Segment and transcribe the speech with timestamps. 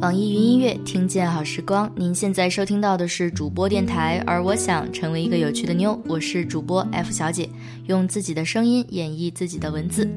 [0.00, 7.50] 网易云音乐听见好时光，您现在收听到的是主播电台，而我想成为一个有趣的妞，我是主播 F 小姐，
[7.88, 10.08] 用自己的声音演绎自己的文字。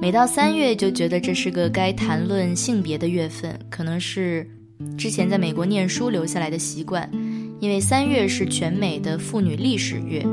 [0.00, 4.48] 每到三月就觉得这是个该谈论性别的月份，可能是
[4.96, 7.10] 之前在美国念书留下来的习惯，
[7.58, 10.24] 因为三月是全美的妇女历史月。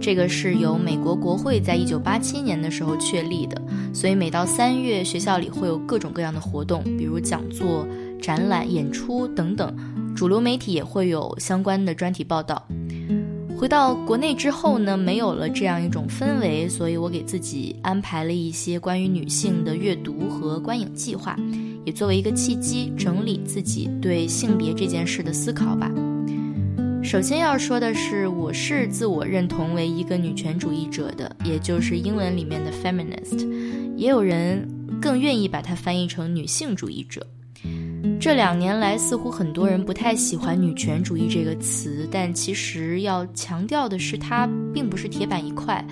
[0.00, 3.62] 这个是由美国国会在一九八七年的时候确立的，
[3.94, 7.86] 所以每到三月，学校里会有各种各样的活动，比如讲座、
[8.24, 9.76] 展览、演出等等。
[10.16, 12.66] 主流媒体也会有相关的专题报道。
[13.58, 21.36] 回到国内之后呢，没有了这样一种氛围，所以我给自己安排了一些关于女性的阅读和观影计划，
[21.84, 25.92] 也作为一个契机，整理自己对性别这件事的思考吧。
[27.02, 33.46] 首先要说的是，我是自我认同为一个女权主义者的，也就是英文里面的 feminist，
[33.96, 34.66] 也有人
[34.98, 37.26] 更愿意把它翻译成女性主义者。
[38.20, 45.84] 这两年来，似乎很多人不太喜欢女权主义这个词，但其实要强调的是，它并不是铁板一块，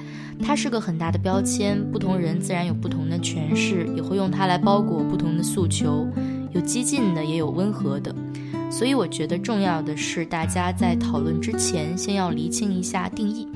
[0.43, 6.07] 它是个很大的标签，不同人自然有不同的诠释，也会用它来包裹不同的诉求，
[6.53, 8.15] 有激进的，也有温和的。
[8.71, 13.47] 所以我觉得重要的是，大家在讨论之前，先要厘清一下定义。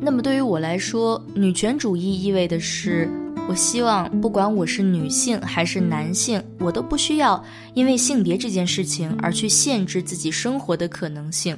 [0.00, 3.08] 那么对于我来说，女权主义意味的是，
[3.46, 7.42] 我希望不管我是女性还是男性，我都不需要
[7.74, 11.56] 因为性别这件事情而去限制自己生活的可能性。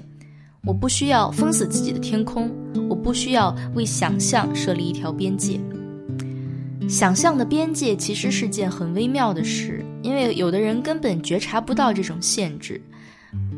[0.64, 2.50] 我不需要封死自己的天空，
[2.88, 5.60] 我不需要为想象设立一条边界。
[6.88, 12.82] 想象的边界其实是件很微妙的事，因为有的人根本觉察不到这种限制。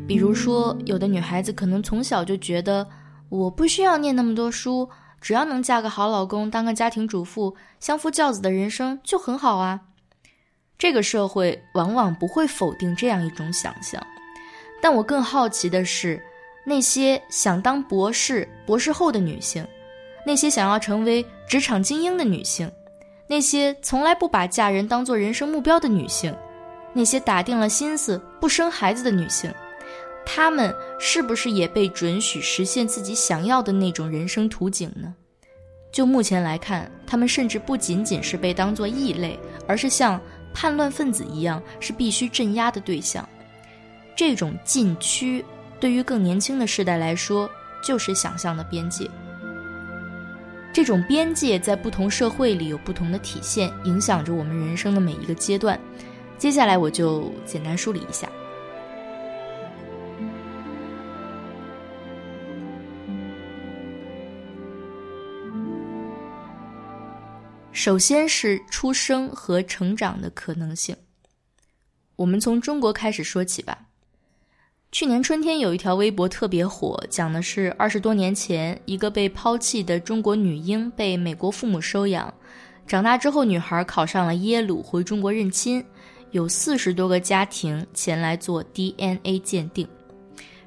[0.07, 2.87] 比如说，有的女孩子可能从小就觉得，
[3.29, 4.87] 我不需要念那么多书，
[5.21, 9.81] 只要能嫁个好老公，当个家庭主妇，相夫教子的人生就很好啊。
[10.77, 14.01] 这个社会往往不会否定这样一种想象，
[14.81, 16.23] 但我更好奇的是，
[16.65, 19.67] 那些想当博士、博士后的女性，
[20.25, 22.71] 那些想要成为职场精英的女性。
[23.27, 26.35] 那些从来不把嫁人当做人生目标的女性，
[26.93, 29.53] 那些打定了心思不生孩子的女性，
[30.31, 35.11] 他们是不是也被准许实现自己想要的那种人生图景呢？
[35.91, 40.21] 就目前来看，他们甚至不仅仅是被当作异类，而是像
[40.53, 43.27] 叛乱分子一样，是必须镇压的对象。
[44.15, 45.43] 这种禁区，
[45.79, 47.49] 对于更年轻的世代来说，
[47.83, 49.09] 就是想象的边界。
[50.71, 55.77] 这种边界在不同社会里有不同的体现，影响着我们人生的每一个阶段。
[56.37, 58.29] 接下来我就简单梳理一下。
[67.81, 70.93] 首先是出生和成长的可能性。
[72.17, 73.79] 我们从中国开始说起吧。
[74.91, 82.33] 去年春天有一条微博特别火，讲的是二十多年前一个被抛弃的中国女婴被美国父母收养，
[82.85, 85.81] 长大之后女孩考上了耶鲁，回中国认亲，
[86.31, 89.87] 有四十多个家庭前来做 DNA 鉴定。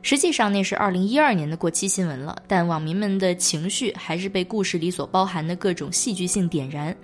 [0.03, 6.95] 实际上那是二零一二年的过期新闻了，但网民们的情绪还是被故事里所包含的各种戏剧性点燃。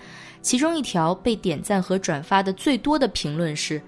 [0.42, 3.80] 其中一条被点赞和转发的最多的评论是：“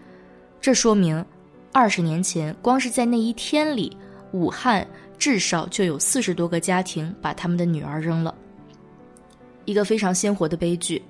[0.61, 1.25] 这说明。”
[1.73, 3.97] 二十年前，光是在那一天里，
[4.33, 4.87] 武汉
[5.19, 8.35] 至少就有四十多个家庭把他们的女儿扔了。
[9.65, 11.03] 一个非常鲜活的悲剧。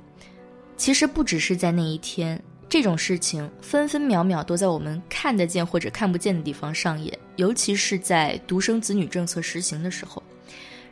[0.76, 7.18] 其实不只是在那一天，这种事情分分秒秒都在我们看得见或者看不见的地方上演。
[7.34, 10.22] 尤其是在独生子女政策实行的时候。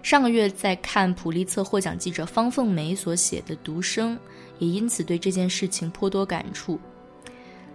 [0.03, 4.17] 上个月在看普利策获奖记者方凤梅所写的《独生》，
[4.59, 6.81] 也因此对这件事情颇多感触。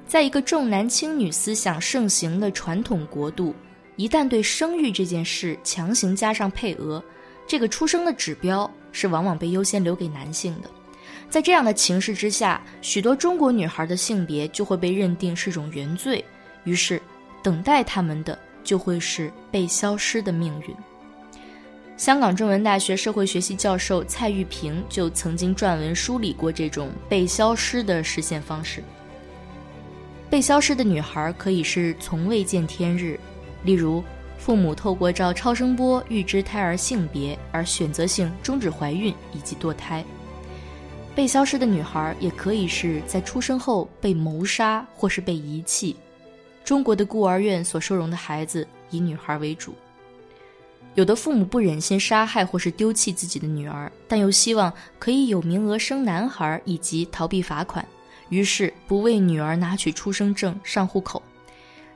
[0.05, 3.53] 在一个重男轻女思想盛行的传统国度，
[3.95, 7.03] 一旦对生育这件事强行加上配额，
[7.47, 10.69] 这个出生的指标是往往被优先留给男性的。
[11.29, 16.23] 在这样的情势之下，许多中国女孩的性别就会被认定是种原罪，
[16.63, 17.01] 于是
[17.41, 20.75] 等待他们的就会是被消失的命运。
[21.95, 28.83] 香港中文大学社会学系教授蔡玉平就曾经撰文梳理过这种被消失的实现方式。
[30.29, 33.19] 被消失的女孩可以是从未见天日，
[33.63, 34.03] 例如
[34.39, 40.03] 父母透过照超声波预知胎儿性别而选择性终止怀孕以及堕胎。
[41.15, 45.95] 被消失的女孩也可以是在出生后被谋杀或是被遗弃。
[46.63, 49.75] 中国的孤儿院所收容的孩子以女孩为主。
[50.95, 57.85] 有的父母不忍心杀害或是丢弃自己的女儿，但又希望可以有名额生男孩以及逃避罚款。
[58.29, 61.21] 于是不为女儿拿取出生证上户口。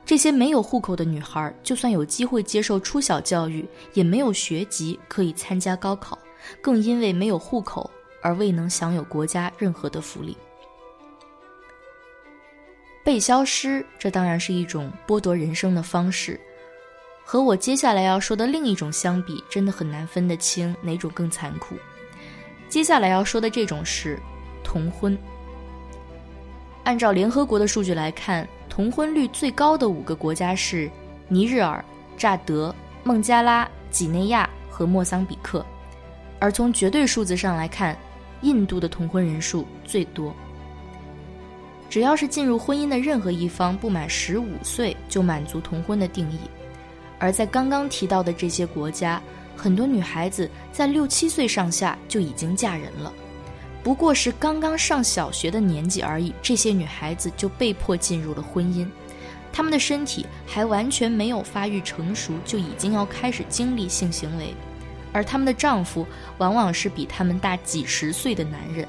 [0.04, 6.18] 这些没有户口的女孩，就算有机会接受初小教育，也没有学籍可以参加高考，
[6.60, 10.36] 更因为没有户口而未能享有国家任何的福利。
[13.04, 16.38] 被消失，这当然是一种剥夺人生的方式。
[17.24, 21.74] 和我接下来要说的另一种相比，真的很难分得清哪种更残酷。
[22.68, 24.18] 接下来要说的这种是
[24.62, 25.16] 童婚。
[26.84, 30.90] 按照联合国的数据来看，童婚率最高的五个国家是
[31.28, 31.84] 尼日尔、
[32.16, 32.74] 乍得、
[33.04, 35.64] 孟加拉、几内亚和莫桑比克，
[36.38, 37.94] 而从绝对数字上来看，
[38.42, 40.34] 印度的同婚人数最多。
[41.90, 46.38] 只要是进入婚姻的任何一方不满十五岁，就满足同婚的定义。
[47.18, 49.20] 而在刚刚提到的这些国家，
[49.56, 53.12] 很多女孩子在六七岁上下就已经嫁人了，
[53.82, 56.32] 不过是刚刚上小学的年纪而已。
[56.42, 58.86] 这些女孩子就被迫进入了婚姻，
[59.50, 64.54] 她们的身体还完全没有发育成熟，就已经要开始经历性行为，
[65.18, 66.06] 而他们的丈夫
[66.38, 68.86] 往往是比她们大几十岁的男人。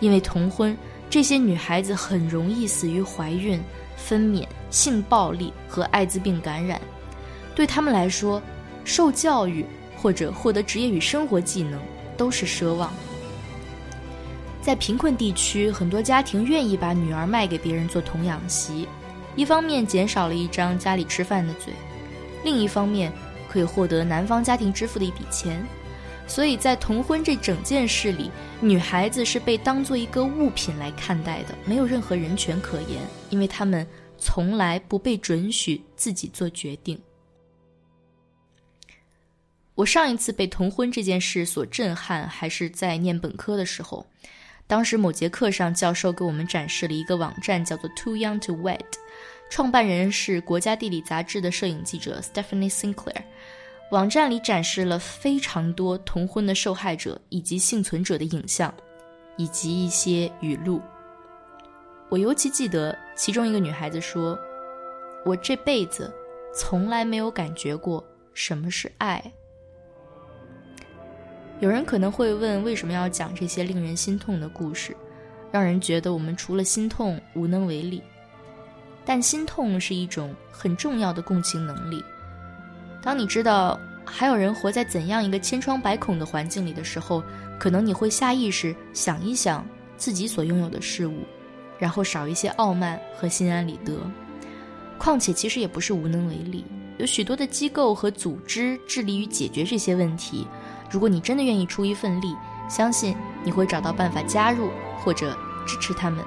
[0.00, 0.74] 因为童婚，
[1.10, 3.60] 这些女孩子很容易死于怀孕、
[3.98, 6.80] 分娩、性暴力和艾滋病感染。
[7.54, 8.40] 对他们来说，
[8.82, 9.62] 受教育
[9.94, 11.78] 或者获得职业与生活技能
[12.16, 12.90] 都是奢望。
[14.62, 18.88] 在贫困地区，很多家庭愿意把女儿卖给别人做童养媳，
[19.36, 21.74] 一方面减少了一张家里吃饭的嘴，
[22.42, 23.12] 另一方面
[23.50, 25.66] 可以获得男方家庭支付的一笔钱。
[26.26, 28.30] 所以在童婚这整件事里，
[28.60, 33.84] 女孩子是被当做一个物品来看待的，没有任何人权可言，因为她们
[34.16, 36.96] 从来不被准许自己做决定。
[39.74, 44.06] 我上一次被童婚这件事所震撼，还是在念本科的时候。
[44.68, 48.78] 当时某节课上，教授给我们展示了一个网站，叫做 Too Young to Wed，
[49.50, 53.24] 创办人是《国家地理》杂志的摄影记者 Stephanie Sinclair。
[53.90, 58.72] 网站里展示了非常多同婚的受害者以及幸存者的影像，
[59.36, 60.80] 以及一些语录。
[62.08, 64.38] 我尤其记得其中一个女孩子说
[65.26, 66.12] ：“我这辈子
[66.54, 69.20] 从来没有感觉过什么是爱。”
[71.58, 74.96] 有人可能会问，为什么要讲这些令人心痛的故事，
[75.50, 78.00] 让人觉得我们除了心痛无能为力？
[79.04, 82.02] 但心痛是一种很重要的共情能力。
[83.02, 87.22] 当你知道还有人活在怎样一个千疮百孔的环境里的时候，
[87.58, 89.66] 可能你会下意识想一想
[89.96, 91.24] 自己所拥有的事物，
[91.78, 93.98] 然后少一些傲慢和心安理得。
[94.98, 96.64] 况且，其实也不是无能为力，
[96.98, 100.46] 有许多的机构和组织致力于解决这些问题。
[100.90, 102.36] 如果你真的愿意出一份力，
[102.68, 105.34] 相信你会找到办法加入或者
[105.66, 106.22] 支持他们。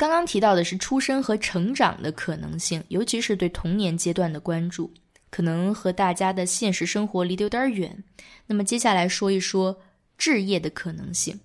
[0.00, 4.90] 刚刚提到的是出生和成长的可能性，尤其是对童年阶段的关注，
[5.28, 8.02] 可能和大家的现实生活离得有点远。
[8.46, 9.78] 那么接下来说一说
[10.16, 11.38] 置业的可能性，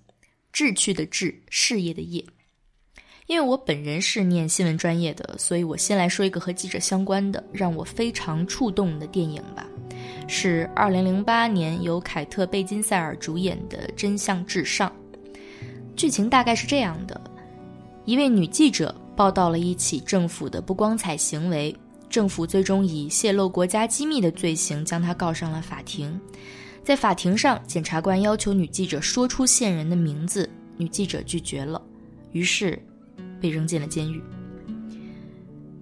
[0.54, 2.24] 志趣的志，事业的业。
[3.26, 9.66] 因为我本人是念新闻专业的，所以我先来说一个和记者相关的、让我非常触动的电影吧，
[10.26, 14.90] 是2008年由凯特·贝金赛尔主演的《真相至上》。
[15.94, 17.20] 剧情大概是这样的：
[18.06, 21.74] 一位女记者报道了一起政府的不光彩行为，
[22.08, 26.18] 政府最终以泄露国家机密的罪行将她告上了法庭。
[26.84, 31.82] 在法庭上，检察官要求女记者说出线人的名字，女记者拒绝了，
[32.32, 32.80] 于是。
[33.38, 34.22] 被扔进了监狱。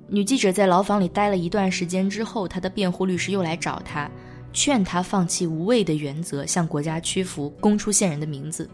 [0.09, 4.11] 女记者在牢房里待了一段时间之后，她的辩护律师又来找她，
[4.53, 8.69] 劝她放弃无谓的原则，向国家屈服，供出线人的名字。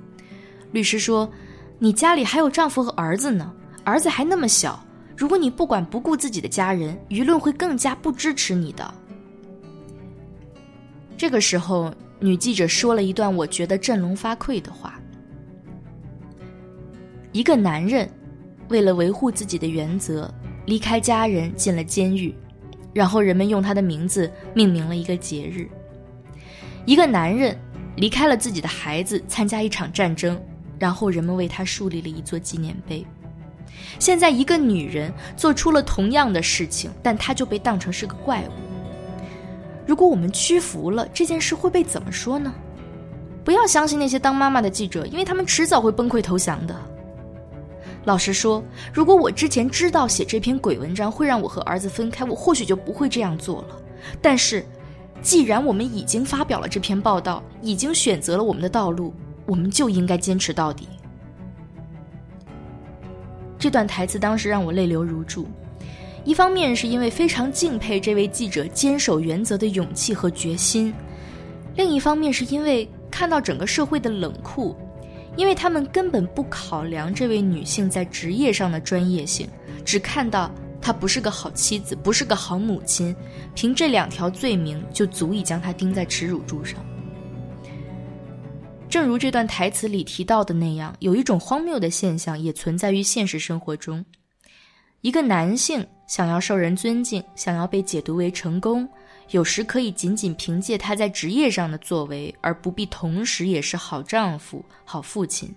[0.72, 1.30] 律师说
[1.82, 3.50] ：“你家里还有丈夫和儿子呢，
[3.84, 4.78] 儿子还那么小，
[5.16, 8.94] 如果你不管不顾自己的家人，舆论会更加不支持你的。”
[11.16, 15.00] 这个时候，女记者说了一段我觉得振聋发聩的话
[17.32, 18.08] ：“一个男人。”
[18.68, 20.32] 为了维护自己的原则，
[20.64, 22.32] 离开家人进了监狱，
[22.92, 25.68] 然后人们用他的名字命名了一个节日。
[26.84, 27.58] 一个男人
[27.96, 30.40] 离开了自己的孩子，参加一场战争，
[30.80, 33.06] 然后人们为他树立了一座纪念碑。
[34.00, 38.52] 现在，一个女人做出了同样的事情，但她就被当成是个怪物。
[39.86, 42.52] 如果我们屈服了，这件事会被怎么说呢？
[43.44, 46.74] 不要相信那些当妈妈的记者，因为他们迟早会崩溃投降的。
[48.04, 53.76] 老实说，如果我之前知道写这篇鬼文章会让我和儿子分开，我或许就不会这样做了。
[54.22, 54.64] 但是，
[55.20, 59.12] 既然我们已经发表了这篇报道，已经选择了我们的道路，
[59.50, 60.86] 我们就应该坚持到底。
[63.58, 65.48] 这段台词当时让我泪流如注，
[66.24, 70.94] 一方面是因为非常敬佩这位记者坚守原则的勇气和决心，
[71.74, 74.76] 另一方面是因为看到整个社会的冷酷，
[75.36, 79.48] 因为他们根本不考量这位女性在职业上的专业性，
[79.84, 80.48] 只看到
[80.80, 83.14] 她不是个好妻子，不是个好母亲，
[83.52, 86.78] 凭这两条罪名就足以将她钉在耻辱柱上。
[88.90, 94.04] 正如这段台词里提到的那样，有一种荒谬的现象也存在于现实生活中：
[95.00, 98.88] 一个男性想要受人尊敬，想要被解读为成功，
[99.30, 105.48] 有时可以仅仅凭借他在职业上的作为，而不必同时也是好丈夫、好父亲；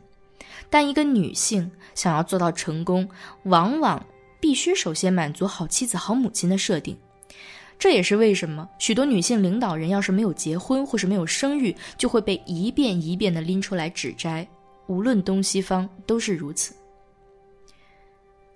[0.69, 3.09] 但一个女性想要做到成功，
[3.45, 4.05] 往往
[4.39, 6.95] 必须首先满足好妻子、好母亲的设定。
[7.83, 14.47] 这也是为什么许多女性领导人要是没有结婚或是没有生育，就会被一遍一遍的拎出来指摘。
[14.87, 16.73] 无论东西方都是如此。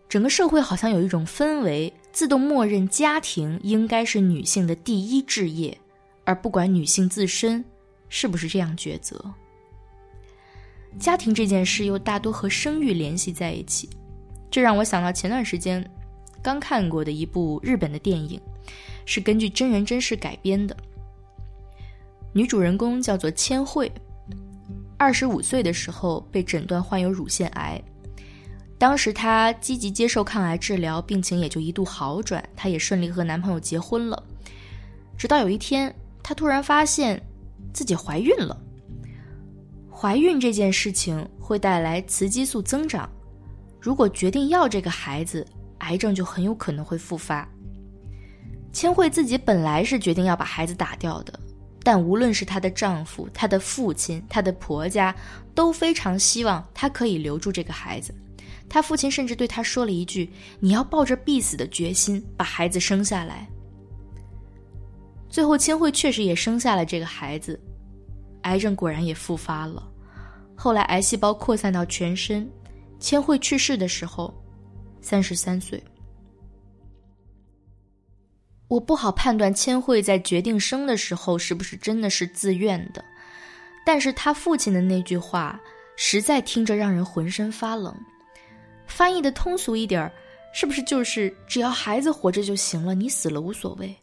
[0.08, 5.78] 整个社会好像有一种氛围，自动默认家庭应该是女性的第一置业，
[6.24, 7.62] 而不管女性自身
[8.08, 9.22] 是不是这样抉择。
[10.98, 13.90] 家庭这件事又大多和生育联系在一起，
[14.50, 15.86] 这让我想到前段时间
[16.42, 18.40] 刚看过的一部日本的电影。
[19.08, 20.76] 是根据真人真事改编的。
[22.34, 23.90] 女主人公叫做千惠，
[24.98, 27.82] 二十五岁的时候被诊断患有乳腺癌。
[28.78, 34.22] 当时她积极接受抗癌治疗，病情也就一度好转，她也顺利和男朋友结婚了。
[35.18, 37.20] 直到有一天，她突然发现
[37.74, 38.56] 自己怀孕了。
[39.90, 43.10] 怀孕这件事情会带来雌激素增长，
[43.82, 45.44] 如果决定要这个孩子，
[45.80, 47.50] 癌症就很有可能会复发。
[48.78, 51.40] 千惠自己本来是决定要把孩子打掉的，
[51.82, 55.16] 但无论是她的丈夫、她的父亲、她的婆家，
[55.56, 58.14] 都非常希望她可以留住这个孩子。
[58.70, 60.32] 她父亲甚至对她说了一句
[60.62, 63.50] ：“你要抱着必死的决心把孩子生下来。”
[65.28, 67.60] 最后，千惠确实也生下了这个孩子，
[68.44, 69.84] 癌症果然也复发了。
[70.56, 72.48] 后来，癌细胞扩散到全身，
[73.00, 74.32] 千惠去世的时候，
[75.02, 75.84] 三十三岁。
[78.68, 83.04] 我不好判断千惠在决定生的时候是不是真的是自愿的，
[83.86, 85.60] 但是他父亲的那句话
[85.96, 87.96] 实在听着让人浑身发冷。
[88.86, 90.12] 翻译的通俗一点儿，
[90.54, 93.96] 是不是就是只要孩子活着就行了，你死了无所谓？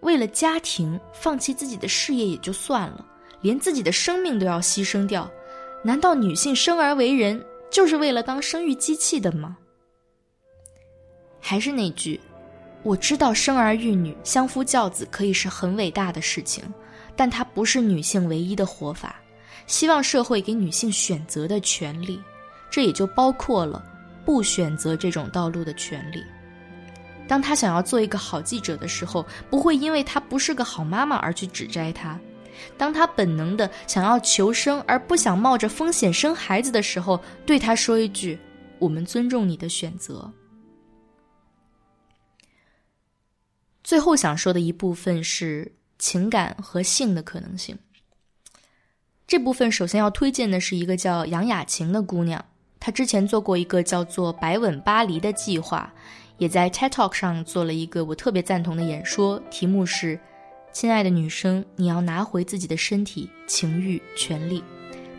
[0.00, 3.06] 为了家庭放弃自己的事业也就算了，
[3.40, 5.30] 连自己的生命都要牺牲掉，
[5.82, 9.56] 难道女性生而为人就是为了当生育机器的吗？
[11.40, 12.18] 还是那句。
[12.84, 16.62] 我知道生儿育女、相夫教子可以是很伟大的事情，
[17.16, 19.16] 但它不是女性唯一的活法。
[19.66, 22.20] 希望社会给女性选择的权利，
[22.70, 23.82] 这也就包括了
[24.22, 26.22] 不选择这种道路的权利。
[27.26, 32.18] 当她想要做一个好记者的时候，不会因为她不是个好妈妈而去指摘她；
[32.76, 38.38] 当她本能的想要求生而不想冒着风险生孩子的时候，对她说一句
[38.78, 40.30] ：“我们尊重你的选择。”
[43.84, 47.78] 最后想说的一部分是情感和性的可能性。
[49.26, 52.42] 这部分首先要推荐的是一个叫杨雅晴的姑娘，
[52.80, 55.92] 她之前做过一个叫做“白吻巴黎”的计划，
[56.38, 60.18] 也在 TED Talk 上做了一个我特别赞同的演说，题目是
[60.72, 64.64] “亲爱的女生，你要拿回自己的身体、情欲、权利”。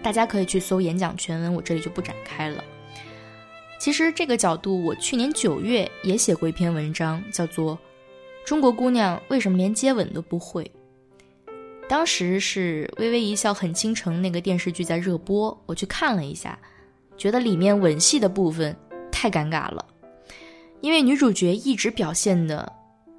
[0.02, 2.64] 大家可以去搜演讲全文，我这里就不展开了。
[3.80, 7.78] 其实这个角度，我去年九月也写过一篇文章，叫做。
[8.46, 10.72] 中国姑娘为什么连接吻都不会？
[11.90, 16.58] 当时是《微微一笑很倾城》那个电视剧在热播，我去看了一下，
[17.18, 18.76] 觉得里面吻戏的部分
[19.12, 19.84] 太尴尬了，
[20.82, 22.72] 因为女主角一直表现的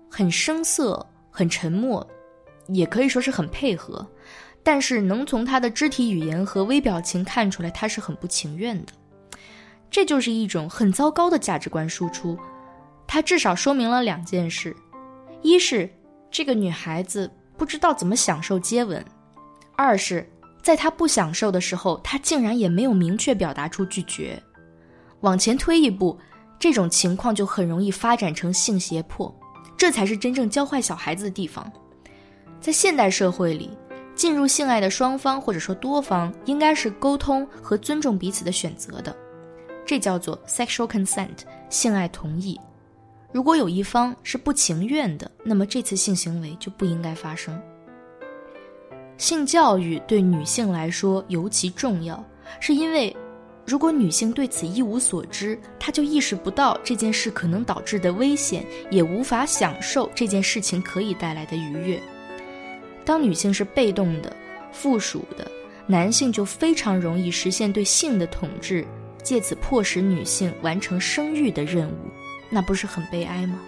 [0.09, 2.07] 很生涩、很沉默，
[2.69, 4.07] 也可以说是很配合，
[4.63, 8.93] 但是能从她的肢体语言和微表情看出来，她是很不情愿的。
[9.91, 12.39] 这就是一种很糟糕的价值观输出，
[13.09, 14.75] 它至少说明了两件事。
[15.47, 15.89] 一是
[16.29, 19.03] 这个女孩子不知道怎么享受接吻，
[19.77, 20.29] 二是
[20.61, 24.43] 在她不享受的时候，她竟然也没有明确表达出拒绝。
[25.21, 26.19] 往前推一步，
[26.59, 29.33] 这种情况就很容易发展成性胁迫，
[29.77, 31.71] 这才是真正教坏小孩子的地方。
[32.61, 33.71] 在现代社会里，
[34.17, 39.15] 进入性爱的双方或者说多方应该是沟通和尊重彼此的选择的，
[39.87, 41.39] 这叫做 sexual consent，
[41.71, 42.59] 性爱同意。
[43.37, 47.55] 如果有一方是不情愿的，那么这次性行为就不应该发生。
[49.19, 52.25] 性教育对女性来说尤其重要，
[52.61, 53.15] 是因为。
[53.67, 62.01] 如果女性对此一无所知，她就意识不到这件事可能导致的危险，也无法享受这件事情可以带来的愉悦。
[63.05, 64.35] 当女性是被动的、
[64.73, 65.47] 附属的，
[65.87, 68.87] 男性就非常容易实现对性的统治，
[69.23, 72.09] 借此迫使女性完成生育的任务，
[72.49, 73.61] 那不是很悲哀吗？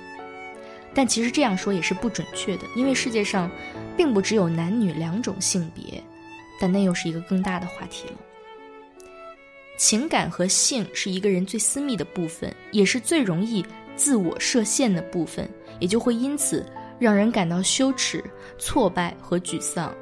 [0.94, 3.50] 但其实这样说也是不准确的，因为世界上
[3.96, 6.02] 并不只有男女两种性别，
[6.60, 8.14] 但那又是一个更大的话题了。
[9.76, 16.66] 情感和性是一个人最私密的部分，也是最容易自我设限的部分，也就会因此
[16.98, 18.24] 让人感到羞耻、
[18.58, 19.94] 挫败和沮丧。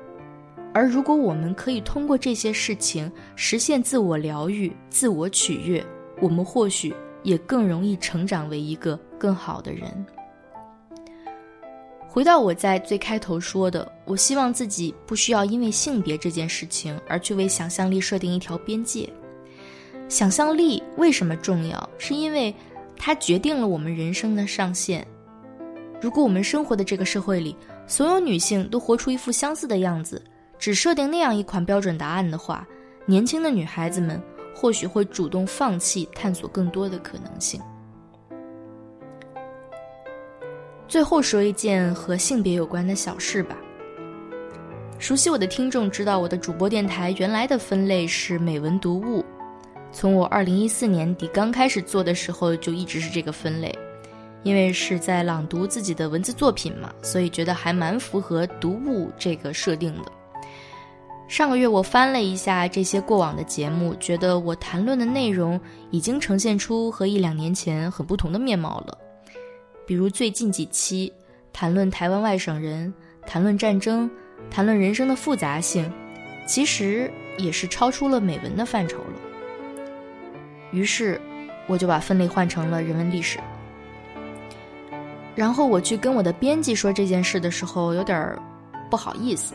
[0.73, 5.85] 而如果我们可以通过这些事情实现自我疗愈、自我取悦，
[6.21, 6.95] 我们或许
[7.27, 10.07] 也更容易成长为一个更好的人。
[12.07, 19.13] 回到我在最开头说的，我希望自己不需要因为性别这件事情而去为想象力设定一条边界。
[20.09, 21.91] 想象力为什么重要？
[21.99, 22.55] 是因为
[22.97, 25.05] 它决定了我们人生的上限。
[26.01, 27.57] 如果我们生活的这个社会里，
[27.89, 30.23] 所有女性都活出一副相似的样子，
[30.61, 32.67] 只设定那样一款标准答案的话，
[33.05, 34.23] 年轻的女孩子们
[34.59, 37.61] 或许会主动放弃探索更多的可能性。
[40.89, 43.55] 最后说一件和性别有关的小事吧。
[44.99, 49.23] 熟悉我的听众知道，我的主播电台原来的分类是美文读物。
[49.93, 53.79] 从我二零一四年底刚开始做的时候，就一直是这个分类，
[54.43, 60.11] 因为是在朗读自己的文字作品嘛，所以觉得还蛮符合读物这个设定的。
[61.29, 68.97] 上个月我翻了一下这些过往的节目，觉得我谈论的内容已经呈现出和一两年前很不同的面貌了。
[69.85, 71.13] 比如最近几期
[71.53, 72.93] 谈论台湾外省人、
[73.27, 74.09] 谈论战争、
[74.51, 75.91] 谈论人生的复杂性，
[76.47, 79.21] 其实也是超出了美文的范畴了。
[80.71, 81.21] 于是，
[81.67, 83.39] 我就把分类换成了人文历史。
[85.35, 88.37] 然后我去跟我的编辑说这件事的时候，有点
[88.89, 89.55] 不好意思，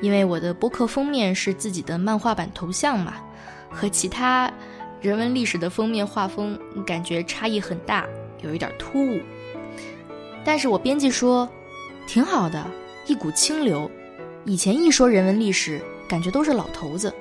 [0.00, 3.14] 因为我的博客封面是自己的漫画版头像嘛，
[3.70, 4.52] 和其他
[5.00, 8.06] 人文历史的封面画风感觉差异很大，
[8.42, 9.20] 有一点突兀。
[10.44, 11.48] 但是我编辑说，
[12.06, 12.64] 挺好的，
[13.06, 13.90] 一股清流。
[14.44, 17.12] 以前一说人文历史，感觉都是老头子。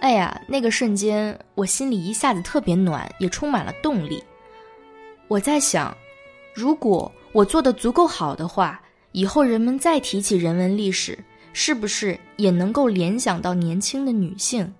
[0.00, 4.22] 哎呀，那个瞬间，我心里一下子特别暖，也充满了动力。
[5.26, 5.96] 我在想，
[6.54, 8.80] 如果我做的足够好的话，
[9.12, 11.18] 以后人们再提起人文历史，
[11.52, 14.72] 是不是也能够联想到年轻的女性？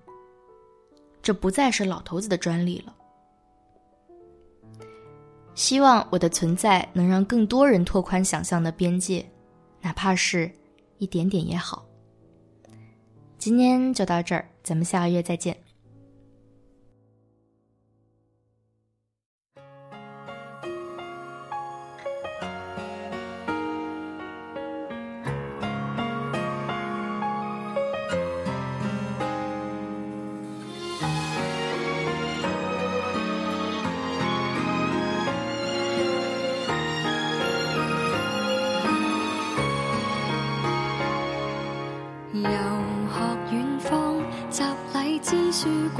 [1.23, 2.95] 这不再是老头子的专利了。
[5.55, 9.29] 希望我的存在能让更多人拓宽想象的边界，
[9.81, 10.51] 哪怕是
[10.99, 11.85] 一点点也好。
[13.37, 14.49] 今天就到这儿。
[14.63, 15.57] 咱们下个月再见。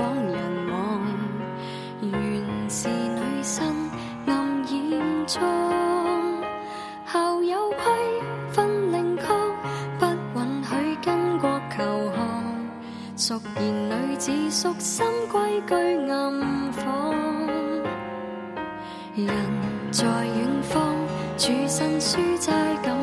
[0.03, 1.01] 人望，
[2.03, 2.11] 原
[2.69, 3.75] 是女生
[4.27, 5.43] 暗掩装。
[7.13, 7.79] 校有规
[8.51, 9.25] 分令确，
[9.99, 10.07] 不
[10.39, 11.83] 允许跟国求
[12.13, 12.19] 学。
[13.17, 15.75] 淑言女子属心规矩
[16.11, 17.15] 暗访。
[19.15, 19.29] 人
[19.91, 20.95] 在远方，
[21.37, 22.97] 处身书斋感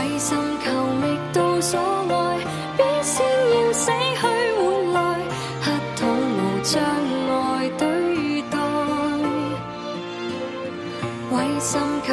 [0.00, 0.34] 为心
[0.64, 0.70] 求
[1.02, 2.38] 觅到所爱，
[2.78, 4.22] 必先要死去
[4.56, 4.60] 活
[4.94, 4.98] 来，
[5.62, 6.72] 乞讨无障
[7.28, 8.56] 碍对待。
[11.30, 12.10] 为心求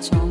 [0.00, 0.21] much.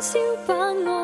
[0.00, 0.97] 笑把我